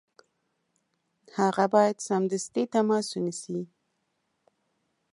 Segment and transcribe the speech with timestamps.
[1.37, 3.59] هغه باید سمدستي تماس ونیسي.